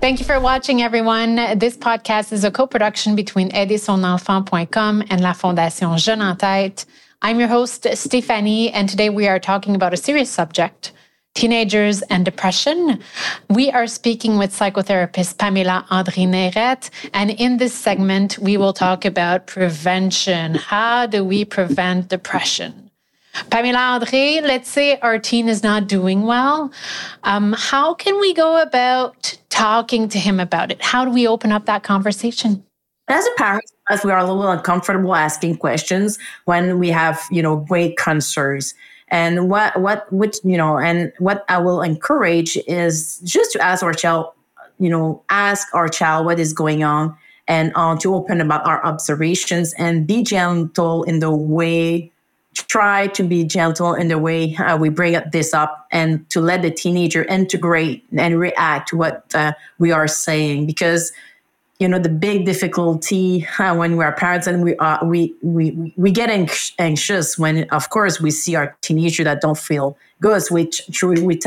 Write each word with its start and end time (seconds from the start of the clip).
Thank 0.00 0.20
you 0.20 0.24
for 0.26 0.40
watching, 0.40 0.80
everyone. 0.80 1.36
This 1.58 1.76
podcast 1.76 2.32
is 2.32 2.44
a 2.44 2.50
co-production 2.50 3.14
between 3.16 3.50
aidersonenfant.com 3.50 5.04
and 5.10 5.20
la 5.20 5.32
Fondation 5.32 5.98
Jeunes 5.98 6.22
en 6.22 6.36
Tête. 6.36 6.86
I'm 7.20 7.38
your 7.38 7.48
host, 7.48 7.86
Stephanie, 7.94 8.70
and 8.70 8.88
today 8.88 9.10
we 9.10 9.28
are 9.28 9.38
talking 9.38 9.74
about 9.74 9.92
a 9.92 9.98
serious 9.98 10.30
subject, 10.30 10.92
teenagers 11.34 12.02
and 12.02 12.24
depression. 12.24 13.00
We 13.50 13.70
are 13.70 13.86
speaking 13.86 14.38
with 14.38 14.52
psychotherapist 14.52 15.38
Pamela 15.38 15.84
André 15.90 16.26
Nérette, 16.28 16.90
and 17.12 17.30
in 17.30 17.56
this 17.56 17.74
segment, 17.74 18.38
we 18.38 18.56
will 18.56 18.72
talk 18.72 19.04
about 19.04 19.46
prevention. 19.46 20.54
How 20.54 21.06
do 21.06 21.24
we 21.24 21.44
prevent 21.44 22.08
depression? 22.08 22.90
Pamela 23.50 23.98
André, 23.98 24.42
let's 24.42 24.70
say 24.70 24.98
our 25.00 25.18
teen 25.18 25.48
is 25.48 25.62
not 25.62 25.88
doing 25.88 26.22
well. 26.22 26.72
Um, 27.24 27.52
how 27.58 27.94
can 27.94 28.20
we 28.20 28.32
go 28.32 28.62
about 28.62 29.36
talking 29.48 30.08
to 30.08 30.18
him 30.18 30.38
about 30.38 30.70
it? 30.70 30.80
How 30.80 31.04
do 31.04 31.10
we 31.10 31.26
open 31.26 31.50
up 31.50 31.66
that 31.66 31.82
conversation? 31.82 32.64
As 33.08 33.26
a 33.26 33.30
parent, 33.36 33.64
we 34.04 34.10
are 34.12 34.18
a 34.18 34.24
little 34.24 34.50
uncomfortable 34.50 35.14
asking 35.14 35.58
questions 35.58 36.18
when 36.44 36.78
we 36.78 36.90
have, 36.90 37.20
you 37.30 37.42
know, 37.42 37.56
great 37.56 37.98
concerns. 37.98 38.72
And 39.14 39.48
what, 39.48 39.80
what, 39.80 40.12
which, 40.12 40.38
you 40.42 40.56
know, 40.56 40.76
and 40.76 41.12
what 41.20 41.44
I 41.48 41.58
will 41.58 41.82
encourage 41.82 42.56
is 42.66 43.20
just 43.20 43.52
to 43.52 43.60
ask 43.62 43.80
our 43.84 43.94
child, 43.94 44.32
you 44.80 44.90
know, 44.90 45.22
ask 45.30 45.72
our 45.72 45.88
child 45.88 46.26
what 46.26 46.40
is 46.40 46.52
going 46.52 46.82
on 46.82 47.16
and 47.46 47.70
uh, 47.76 47.96
to 47.98 48.12
open 48.12 48.40
about 48.40 48.66
our 48.66 48.84
observations 48.84 49.72
and 49.78 50.04
be 50.04 50.24
gentle 50.24 51.04
in 51.04 51.20
the 51.20 51.30
way 51.30 52.10
try 52.54 53.08
to 53.08 53.24
be 53.24 53.44
gentle 53.44 53.94
in 53.94 54.06
the 54.06 54.18
way 54.18 54.54
uh, 54.56 54.76
we 54.76 54.88
bring 54.88 55.20
this 55.32 55.52
up 55.52 55.88
and 55.90 56.28
to 56.30 56.40
let 56.40 56.62
the 56.62 56.70
teenager 56.70 57.24
integrate 57.24 58.04
and 58.16 58.38
react 58.38 58.88
to 58.88 58.96
what 58.96 59.24
uh, 59.34 59.52
we 59.78 59.90
are 59.90 60.06
saying 60.06 60.64
because 60.64 61.12
you 61.84 61.88
know 61.90 61.98
the 61.98 62.08
big 62.08 62.46
difficulty 62.46 63.46
uh, 63.58 63.74
when 63.74 63.98
we 63.98 64.04
are 64.04 64.12
parents 64.12 64.46
and 64.46 64.64
we 64.64 64.74
are 64.76 64.98
we 65.04 65.34
we 65.42 65.92
we 65.98 66.10
get 66.10 66.30
anxious 66.78 67.38
when 67.38 67.68
of 67.78 67.90
course 67.90 68.22
we 68.22 68.30
see 68.30 68.54
our 68.54 68.74
teenager 68.80 69.22
that 69.22 69.42
don't 69.42 69.58
feel 69.58 69.94
good 70.18 70.42
which 70.50 70.80
we 71.02 71.20
we, 71.20 71.38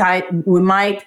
we 0.46 0.60
might 0.60 1.04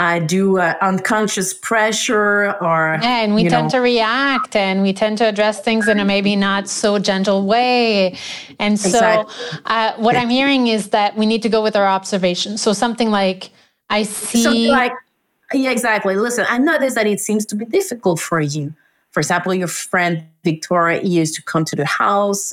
I 0.00 0.20
do 0.20 0.58
uh, 0.58 0.74
unconscious 0.80 1.52
pressure 1.52 2.52
or. 2.60 3.00
Yeah, 3.02 3.24
and 3.24 3.34
we 3.34 3.48
tend 3.48 3.64
know. 3.64 3.70
to 3.70 3.78
react 3.80 4.54
and 4.54 4.80
we 4.80 4.92
tend 4.92 5.18
to 5.18 5.24
address 5.24 5.60
things 5.60 5.88
in 5.88 5.98
a 5.98 6.04
maybe 6.04 6.36
not 6.36 6.68
so 6.68 7.00
gentle 7.00 7.44
way. 7.44 8.16
And 8.60 8.78
so, 8.78 8.90
exactly. 8.90 9.60
uh, 9.64 9.94
what 9.96 10.14
I'm 10.14 10.28
hearing 10.28 10.68
is 10.68 10.90
that 10.90 11.16
we 11.16 11.26
need 11.26 11.42
to 11.42 11.48
go 11.48 11.64
with 11.64 11.74
our 11.74 11.88
observation. 11.88 12.58
So, 12.58 12.72
something 12.72 13.10
like, 13.10 13.50
I 13.90 14.04
see. 14.04 14.44
Something 14.44 14.68
like, 14.68 14.92
yeah, 15.52 15.70
exactly. 15.70 16.16
Listen, 16.16 16.46
I 16.48 16.58
noticed 16.58 16.94
that 16.96 17.06
it 17.06 17.20
seems 17.20 17.46
to 17.46 17.54
be 17.56 17.64
difficult 17.64 18.20
for 18.20 18.40
you 18.40 18.74
for 19.10 19.20
example, 19.20 19.54
your 19.54 19.68
friend 19.68 20.24
Victoria 20.44 21.02
used 21.02 21.34
to 21.34 21.42
come 21.42 21.64
to 21.64 21.76
the 21.76 21.86
house. 21.86 22.52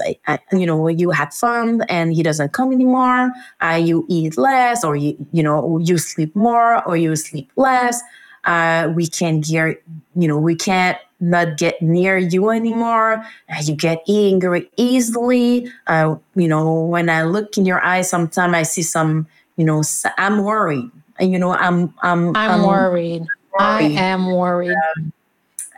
you 0.51 0.65
know, 0.65 0.87
you 0.87 1.11
had 1.11 1.33
fun, 1.33 1.81
and 1.89 2.13
he 2.13 2.23
doesn't 2.23 2.53
come 2.53 2.71
anymore. 2.71 3.31
Uh, 3.61 3.79
you 3.81 4.05
eat 4.09 4.37
less, 4.37 4.83
or 4.83 4.95
you, 4.95 5.15
you 5.31 5.43
know, 5.43 5.77
you 5.79 5.97
sleep 5.97 6.35
more, 6.35 6.83
or 6.87 6.95
you 6.95 7.15
sleep 7.15 7.51
less. 7.55 8.01
Uh, 8.45 8.91
we 8.95 9.07
can't 9.07 9.45
get, 9.45 9.81
you 10.15 10.27
know, 10.27 10.37
we 10.37 10.55
can't 10.55 10.97
not 11.19 11.57
get 11.57 11.81
near 11.81 12.17
you 12.17 12.49
anymore. 12.49 13.23
Uh, 13.49 13.61
you 13.61 13.75
get 13.75 14.03
angry 14.07 14.69
easily. 14.77 15.69
Uh, 15.87 16.15
you 16.35 16.47
know, 16.47 16.81
when 16.81 17.09
I 17.09 17.23
look 17.23 17.57
in 17.57 17.65
your 17.65 17.83
eyes, 17.83 18.09
sometimes 18.09 18.53
I 18.53 18.63
see 18.63 18.81
some, 18.81 19.27
you 19.57 19.65
know, 19.65 19.83
I'm 20.17 20.43
worried. 20.43 20.89
You 21.19 21.39
know, 21.39 21.51
I'm, 21.53 21.93
I'm, 22.01 22.29
I'm, 22.29 22.35
I'm 22.35 22.63
worried. 22.63 23.21
worried. 23.21 23.27
I 23.59 23.81
am 23.83 24.31
worried. 24.31 24.75
Um, 24.97 25.13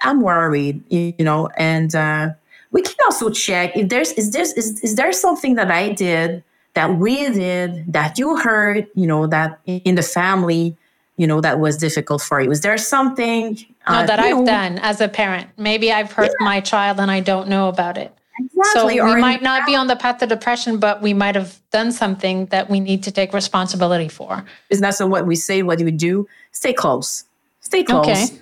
I'm 0.01 0.21
worried, 0.21 0.83
you 0.91 1.13
know, 1.19 1.49
and 1.57 1.93
uh, 1.95 2.29
we 2.71 2.81
can 2.81 2.95
also 3.05 3.29
check 3.29 3.75
if 3.75 3.89
there's 3.89 4.11
is 4.13 4.31
there 4.31 4.43
is, 4.43 4.79
is 4.81 4.95
there 4.95 5.11
something 5.11 5.55
that 5.55 5.71
I 5.71 5.93
did 5.93 6.43
that 6.73 6.97
we 6.97 7.29
did 7.29 7.91
that 7.91 8.19
you 8.19 8.37
heard, 8.37 8.87
you 8.93 9.07
know, 9.07 9.25
that 9.27 9.59
in 9.65 9.95
the 9.95 10.03
family, 10.03 10.77
you 11.17 11.25
know, 11.25 11.41
that 11.41 11.59
was 11.59 11.77
difficult 11.77 12.21
for 12.21 12.39
you. 12.39 12.51
Is 12.51 12.61
there 12.61 12.77
something 12.77 13.57
uh, 13.87 14.01
no, 14.01 14.07
that 14.07 14.19
I've 14.19 14.37
know, 14.37 14.45
done 14.45 14.77
as 14.79 15.01
a 15.01 15.07
parent? 15.07 15.49
Maybe 15.57 15.91
I've 15.91 16.11
hurt 16.11 16.31
yeah. 16.39 16.45
my 16.45 16.59
child 16.59 16.99
and 16.99 17.09
I 17.09 17.19
don't 17.19 17.47
know 17.47 17.67
about 17.67 17.97
it. 17.97 18.13
Exactly. 18.39 18.97
So 18.97 19.05
we 19.05 19.21
might 19.21 19.41
not 19.41 19.65
be 19.65 19.75
on 19.75 19.87
the 19.87 19.95
path 19.95 20.19
to 20.19 20.27
depression, 20.27 20.79
but 20.79 21.01
we 21.01 21.13
might 21.13 21.35
have 21.35 21.59
done 21.71 21.91
something 21.91 22.45
that 22.47 22.69
we 22.69 22.79
need 22.79 23.03
to 23.03 23.11
take 23.11 23.33
responsibility 23.33 24.09
for. 24.09 24.45
Isn't 24.69 24.83
that 24.83 24.95
so 24.95 25.07
what 25.07 25.25
we 25.25 25.35
say? 25.35 25.63
What 25.63 25.79
do 25.79 25.85
we 25.85 25.91
do? 25.91 26.27
Stay 26.51 26.73
close. 26.73 27.23
Stay 27.61 27.83
close. 27.83 28.07
Okay 28.07 28.39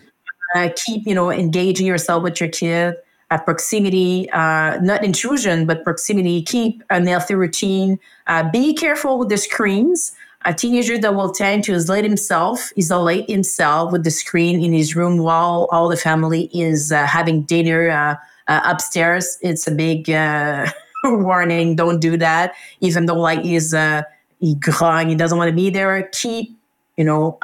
uh, 0.56 0.70
keep 0.76 1.06
you 1.06 1.14
know 1.14 1.32
engaging 1.32 1.86
yourself 1.86 2.24
with 2.24 2.40
your 2.40 2.50
kid 2.50 2.96
at 3.32 3.44
proximity, 3.44 4.30
uh, 4.32 4.78
not 4.82 5.04
intrusion, 5.04 5.66
but 5.66 5.84
proximity. 5.84 6.44
Keep 6.44 6.84
a 6.92 7.04
healthy 7.04 7.34
routine. 7.34 8.00
Uh, 8.28 8.50
be 8.52 8.74
careful 8.74 9.18
with 9.18 9.30
the 9.30 9.38
screens. 9.38 10.16
A 10.48 10.54
teenager 10.54 11.00
that 11.00 11.16
will 11.16 11.32
tend 11.32 11.64
to 11.64 11.74
isolate 11.74 12.06
himself, 12.06 12.72
isolate 12.78 13.28
himself 13.28 13.92
with 13.92 14.04
the 14.04 14.12
screen 14.12 14.64
in 14.64 14.74
his 14.74 14.96
room 14.96 15.18
while 15.18 15.68
all 15.72 15.90
the 15.90 15.98
family 15.98 16.52
is 16.54 16.92
uh, 16.92 17.08
having 17.08 17.42
dinner 17.42 18.20
uh, 18.48 18.52
uh, 18.52 18.62
upstairs. 18.66 19.38
It's 19.42 19.68
a 19.68 19.72
big 19.72 20.10
warning. 21.04 21.76
Don't 21.76 22.00
do 22.00 22.18
that. 22.18 22.54
Even 22.80 23.06
though 23.06 23.20
like 23.20 23.42
he's 23.42 23.74
uh, 23.74 24.04
he 24.40 24.56
grogne, 24.56 25.10
he 25.10 25.16
doesn't 25.16 25.38
want 25.38 25.50
to 25.50 25.56
be 25.56 25.70
there. 25.70 26.10
Keep 26.14 26.58
you 26.98 27.04
know 27.04 27.38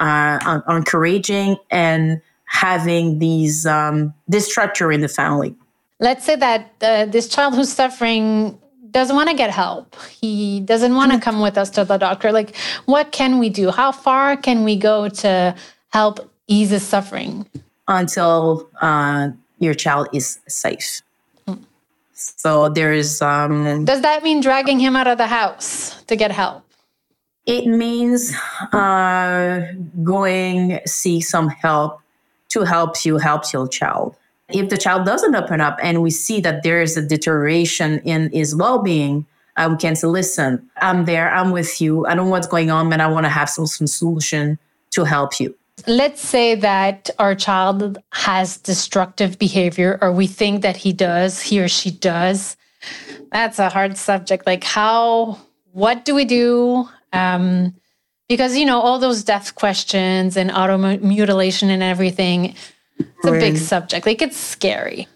encouraging 0.68 1.56
and 1.70 2.20
having 2.46 3.18
these 3.18 3.66
um, 3.66 4.12
this 4.28 4.46
structure 4.50 4.92
in 4.92 5.00
the 5.00 5.08
family. 5.08 5.54
Let's 6.00 6.24
say 6.24 6.36
that 6.36 6.72
uh, 6.80 7.06
this 7.06 7.28
child 7.28 7.54
who's 7.54 7.72
suffering 7.72 8.58
doesn't 8.92 9.16
want 9.16 9.30
to 9.30 9.36
get 9.36 9.50
help. 9.50 9.96
He 10.20 10.60
doesn't 10.60 10.94
want 10.94 11.12
to 11.12 11.18
come 11.18 11.40
with 11.40 11.56
us 11.56 11.70
to 11.70 11.84
the 11.84 11.96
doctor. 11.96 12.30
Like, 12.30 12.56
what 12.84 13.10
can 13.12 13.38
we 13.38 13.48
do? 13.48 13.70
How 13.70 13.90
far 13.90 14.36
can 14.36 14.64
we 14.64 14.76
go 14.76 15.08
to 15.08 15.54
help 15.88 16.30
ease 16.46 16.70
his 16.70 16.86
suffering? 16.86 17.46
Until 17.88 18.68
uh, 18.80 19.30
your 19.62 19.74
child 19.74 20.08
is 20.12 20.40
safe. 20.48 21.02
Mm. 21.46 21.64
So 22.14 22.68
there's. 22.68 23.22
Um, 23.22 23.84
Does 23.84 24.02
that 24.02 24.22
mean 24.22 24.40
dragging 24.40 24.78
him 24.78 24.96
out 24.96 25.06
of 25.06 25.18
the 25.18 25.26
house 25.26 26.02
to 26.04 26.16
get 26.16 26.30
help? 26.30 26.64
It 27.46 27.66
means 27.66 28.32
uh, 28.72 29.66
going 30.04 30.80
see 30.86 31.20
some 31.20 31.48
help 31.48 32.00
to 32.50 32.62
help 32.62 33.04
you 33.04 33.18
help 33.18 33.52
your 33.52 33.66
child. 33.66 34.16
If 34.48 34.68
the 34.68 34.76
child 34.76 35.06
doesn't 35.06 35.34
open 35.34 35.60
up 35.60 35.78
and 35.82 36.02
we 36.02 36.10
see 36.10 36.40
that 36.42 36.62
there 36.62 36.82
is 36.82 36.96
a 36.96 37.02
deterioration 37.02 38.00
in 38.00 38.30
his 38.32 38.54
well-being, 38.54 39.26
uh, 39.56 39.68
we 39.72 39.76
can 39.78 39.96
say, 39.96 40.06
listen, 40.06 40.70
I'm 40.76 41.04
there, 41.04 41.30
I'm 41.30 41.50
with 41.50 41.80
you. 41.80 42.06
I 42.06 42.14
don't 42.14 42.26
know 42.26 42.30
what's 42.30 42.46
going 42.46 42.70
on, 42.70 42.90
but 42.90 43.00
I 43.00 43.06
want 43.08 43.24
to 43.24 43.30
have 43.30 43.48
some, 43.48 43.66
some 43.66 43.86
solution 43.86 44.58
to 44.90 45.04
help 45.04 45.40
you. 45.40 45.56
Let's 45.86 46.20
say 46.20 46.54
that 46.56 47.10
our 47.18 47.34
child 47.34 47.98
has 48.12 48.56
destructive 48.58 49.38
behavior, 49.38 49.98
or 50.00 50.12
we 50.12 50.26
think 50.26 50.62
that 50.62 50.76
he 50.76 50.92
does, 50.92 51.40
he 51.40 51.60
or 51.60 51.68
she 51.68 51.90
does. 51.90 52.56
That's 53.30 53.58
a 53.58 53.68
hard 53.68 53.96
subject. 53.96 54.46
Like, 54.46 54.64
how, 54.64 55.38
what 55.72 56.04
do 56.04 56.14
we 56.14 56.24
do? 56.24 56.88
Um, 57.12 57.74
because 58.32 58.56
you 58.56 58.64
know 58.64 58.80
all 58.80 58.98
those 58.98 59.22
death 59.24 59.54
questions 59.54 60.36
and 60.38 60.50
auto 60.50 60.78
mutilation 60.78 61.68
and 61.68 61.82
everything 61.82 62.54
it's 62.98 63.26
a 63.26 63.32
big 63.32 63.58
subject 63.58 64.06
like 64.06 64.22
it's 64.22 64.38
scary 64.38 65.06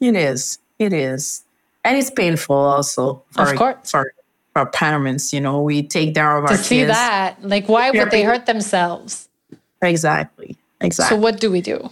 it 0.00 0.14
is 0.14 0.58
it 0.78 0.92
is 0.92 1.42
and 1.84 1.96
it's 1.96 2.10
painful 2.10 2.54
also 2.54 3.22
for, 3.32 3.50
of 3.50 3.56
course 3.56 3.90
for 3.90 4.12
our 4.54 4.66
parents 4.66 5.32
you 5.32 5.40
know 5.40 5.60
we 5.62 5.82
take 5.82 6.14
care 6.14 6.36
of 6.36 6.46
to 6.46 6.52
our 6.52 6.58
see 6.58 6.76
kids. 6.76 6.92
that 6.92 7.36
like 7.42 7.68
why 7.68 7.90
would 7.90 8.10
they 8.10 8.22
hurt 8.22 8.46
themselves 8.46 9.27
exactly 9.82 10.56
exactly 10.80 11.16
so 11.16 11.20
what 11.20 11.40
do 11.40 11.50
we 11.50 11.60
do 11.60 11.90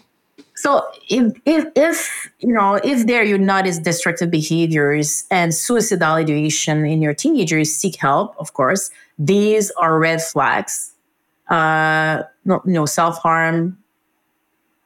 so 0.56 0.82
if, 1.08 1.38
if, 1.44 1.66
if 1.76 2.30
you 2.40 2.52
know 2.52 2.80
if 2.82 3.06
there 3.06 3.22
you 3.22 3.36
notice 3.36 3.78
destructive 3.78 4.30
behaviors 4.30 5.24
and 5.30 5.54
suicidal 5.54 6.14
ideation 6.14 6.86
in 6.86 7.02
your 7.02 7.12
teenagers, 7.12 7.70
seek 7.74 7.96
help. 7.96 8.34
Of 8.38 8.54
course, 8.54 8.90
these 9.18 9.70
are 9.72 9.98
red 9.98 10.22
flags. 10.22 10.92
Uh, 11.48 12.22
you 12.46 12.60
know, 12.64 12.86
self 12.86 13.18
harm. 13.18 13.78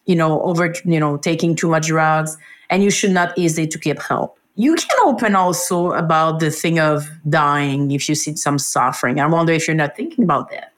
You 0.07 0.17
know, 0.17 0.43
over 0.43 0.75
you 0.85 0.99
know 0.99 1.17
taking 1.19 1.55
too 1.55 1.69
much 1.69 1.87
drugs, 1.87 2.37
and 2.69 2.83
you 2.83 2.91
should 2.91 3.13
not 3.13 3.39
hesitate 3.39 3.71
to 3.71 3.79
get 3.79 4.03
help. 4.03 4.39
You 4.57 4.75
can 4.75 4.97
open 5.05 5.37
also 5.37 5.93
about 5.93 6.41
the 6.41 6.51
thing 6.51 6.81
of 6.81 7.09
dying 7.29 7.93
if 7.93 8.09
you 8.09 8.17
see 8.17 8.35
some 8.35 8.59
suffering. 8.59 9.21
I 9.21 9.27
wonder 9.27 9.53
if 9.53 9.69
you're 9.69 9.77
not 9.77 9.97
thinking 9.97 10.25
about 10.25 10.51
that 10.51 10.73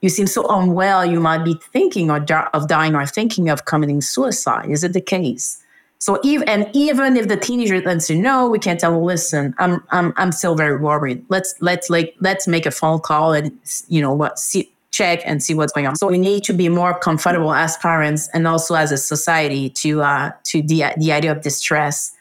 you 0.00 0.08
seem 0.08 0.26
so 0.26 0.46
unwell, 0.48 1.04
you 1.04 1.20
might 1.20 1.44
be 1.44 1.54
thinking 1.72 2.10
of 2.10 2.26
dying 2.26 2.94
or 2.94 3.06
thinking 3.06 3.48
of 3.48 3.64
committing 3.64 4.00
suicide. 4.00 4.70
Is 4.70 4.84
it 4.84 4.92
the 4.92 5.00
case? 5.00 5.62
So 6.00 6.20
even 6.22 6.48
and 6.48 6.70
even 6.72 7.16
if 7.16 7.26
the 7.26 7.36
teenager 7.36 7.80
lets 7.80 8.08
you 8.08 8.16
know, 8.16 8.48
we 8.48 8.60
can't 8.60 8.78
tell. 8.78 8.92
Well, 8.92 9.04
listen, 9.04 9.54
I'm 9.58 9.82
I'm 9.90 10.12
I'm 10.16 10.30
still 10.30 10.54
very 10.54 10.76
worried. 10.76 11.24
Let's 11.28 11.54
let's 11.60 11.90
like 11.90 12.14
let's 12.20 12.46
make 12.46 12.66
a 12.66 12.70
phone 12.70 13.00
call 13.00 13.32
and 13.32 13.50
you 13.88 14.00
know 14.00 14.14
what 14.14 14.38
see 14.38 14.70
check 14.90 15.20
and 15.24 15.42
see 15.42 15.54
what's 15.54 15.72
going 15.72 15.86
on. 15.86 15.96
So 15.96 16.06
we 16.06 16.18
need 16.18 16.44
to 16.44 16.52
be 16.52 16.68
more 16.68 16.96
comfortable 16.98 17.52
as 17.52 17.76
parents 17.78 18.28
and 18.32 18.46
also 18.46 18.74
as 18.74 18.92
a 18.92 18.96
society 18.96 19.70
to 19.70 20.02
uh, 20.02 20.30
to 20.44 20.62
the 20.62 20.84
the 20.96 21.12
idea 21.12 21.32
of 21.32 21.42
distress. 21.42 22.12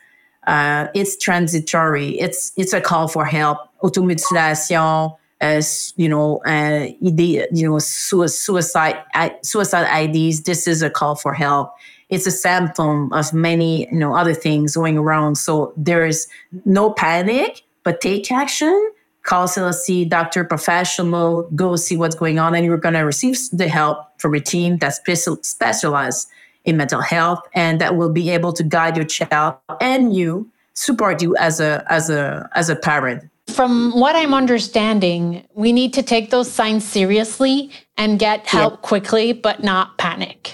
Uh, 0.48 0.88
it's 0.96 1.16
transitory. 1.16 2.20
It's 2.20 2.54
it's 2.58 2.74
a 2.74 2.82
call 2.82 3.08
for 3.08 3.26
help. 3.26 3.60
Automutilation, 3.84 5.16
as 5.42 5.94
you 5.98 6.10
know, 6.10 6.38
uh, 6.46 6.88
the, 7.02 7.48
you 7.52 7.70
know, 7.70 7.80
suicide 7.80 8.98
suicide 9.42 10.16
IDs. 10.16 10.42
This 10.42 10.68
is 10.68 10.82
a 10.82 10.90
call 10.90 11.16
for 11.16 11.34
help. 11.34 11.74
It's 12.10 12.26
a 12.26 12.32
symptom 12.32 13.12
of 13.12 13.34
many 13.34 13.88
you 13.92 14.00
know 14.00 14.16
other 14.16 14.34
things 14.34 14.76
going 14.76 14.98
around. 14.98 15.36
So 15.36 15.74
there 15.78 16.06
is 16.06 16.28
no 16.66 16.92
panic, 16.92 17.64
but 17.84 18.02
take 18.02 18.32
action. 18.32 18.92
Call 19.24 19.46
CLSC, 19.46 20.08
doctor, 20.08 20.46
professional, 20.46 21.50
go 21.54 21.76
see 21.76 21.98
what's 21.98 22.16
going 22.16 22.40
on, 22.40 22.56
and 22.56 22.66
you're 22.66 22.78
going 22.78 22.94
to 22.94 23.02
receive 23.02 23.38
the 23.52 23.68
help 23.68 23.98
from 24.20 24.34
a 24.34 24.40
team 24.40 24.78
that's 24.78 25.02
specialized 25.42 26.30
in 26.64 26.78
mental 26.78 27.02
health, 27.02 27.42
and 27.54 27.82
that 27.82 27.98
will 27.98 28.10
be 28.10 28.30
able 28.30 28.54
to 28.54 28.64
guide 28.64 28.96
your 28.96 29.06
child 29.06 29.56
and 29.82 30.16
you 30.16 30.50
support 30.78 31.22
you 31.22 31.36
as 31.38 31.60
a 31.60 31.84
as 31.90 32.10
a 32.10 32.48
as 32.54 32.70
a 32.70 32.76
parent 32.76 33.24
from 33.50 33.92
what 34.00 34.16
I'm 34.16 34.34
understanding, 34.34 35.46
we 35.54 35.72
need 35.72 35.94
to 35.94 36.04
take 36.04 36.30
those 36.30 36.52
signs 36.52 36.84
seriously 36.84 37.72
and 37.98 38.20
get 38.20 38.46
help 38.46 38.82
quickly, 38.82 39.34
but 39.34 39.64
not 39.64 39.98
panic. 39.98 40.54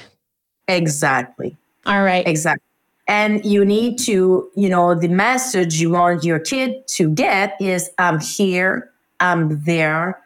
Exactly. 0.68 1.58
All 1.86 2.04
right. 2.04 2.26
Exactly. 2.28 2.64
And 3.08 3.44
you 3.44 3.66
need 3.66 4.00
to, 4.00 4.50
you 4.56 4.70
know, 4.70 4.96
the 4.96 5.10
message 5.10 5.82
you 5.82 5.90
want 5.90 6.24
your 6.24 6.40
kid 6.40 6.88
to 6.90 7.10
get 7.10 7.58
is 7.60 7.90
I'm 7.98 8.20
here, 8.22 8.90
I'm 9.20 9.62
there, 9.64 10.22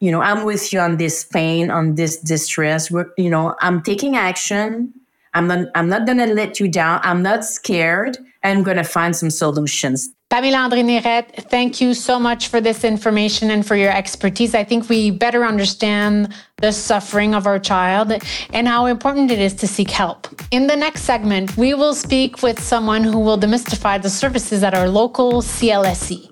you 0.00 0.10
know, 0.10 0.20
I'm 0.20 0.44
with 0.44 0.72
you 0.72 0.80
on 0.80 0.96
this 0.96 1.24
pain, 1.24 1.70
on 1.70 1.94
this 1.94 2.16
distress. 2.16 2.90
We're, 2.90 3.06
you 3.16 3.30
know, 3.30 3.54
I'm 3.60 3.82
taking 3.82 4.16
action. 4.16 4.92
I'm 5.34 5.46
not, 5.46 5.68
I'm 5.74 5.88
not 5.88 6.06
going 6.06 6.18
to 6.18 6.26
let 6.26 6.58
you 6.58 6.68
down. 6.68 7.00
I'm 7.02 7.22
not 7.22 7.44
scared. 7.44 8.18
I'm 8.46 8.62
going 8.62 8.76
to 8.76 8.84
find 8.84 9.14
some 9.14 9.30
solutions. 9.30 10.08
Pamela 10.30 10.58
André 10.58 10.82
Nérette, 10.84 11.48
thank 11.50 11.80
you 11.80 11.94
so 11.94 12.18
much 12.18 12.48
for 12.48 12.60
this 12.60 12.84
information 12.84 13.50
and 13.50 13.64
for 13.64 13.76
your 13.76 13.92
expertise. 13.92 14.54
I 14.54 14.64
think 14.64 14.88
we 14.88 15.10
better 15.10 15.44
understand 15.44 16.34
the 16.58 16.72
suffering 16.72 17.34
of 17.34 17.46
our 17.46 17.58
child 17.58 18.12
and 18.52 18.66
how 18.66 18.86
important 18.86 19.30
it 19.30 19.38
is 19.38 19.54
to 19.54 19.68
seek 19.68 19.90
help. 19.90 20.28
In 20.50 20.66
the 20.66 20.76
next 20.76 21.02
segment, 21.02 21.56
we 21.56 21.74
will 21.74 21.94
speak 21.94 22.42
with 22.42 22.60
someone 22.60 23.04
who 23.04 23.20
will 23.20 23.38
demystify 23.38 24.02
the 24.02 24.10
services 24.10 24.62
at 24.64 24.74
our 24.74 24.88
local 24.88 25.42
CLSC. 25.42 26.28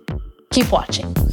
Keep 0.50 0.72
watching. 0.72 1.23